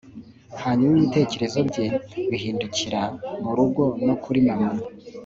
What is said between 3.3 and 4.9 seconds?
murugo no kuri mama